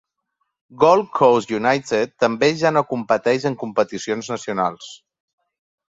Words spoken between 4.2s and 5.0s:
nacionals.